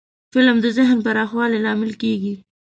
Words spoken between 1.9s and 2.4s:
کېږي